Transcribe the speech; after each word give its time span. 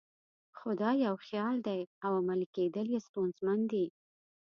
خو 0.57 0.69
دا 0.81 0.89
یو 1.05 1.15
خیال 1.27 1.55
دی 1.67 1.81
او 2.05 2.11
عملي 2.21 2.47
کېدل 2.55 2.87
یې 2.93 2.99
ستونزمن 3.07 3.59
دي. 3.71 3.85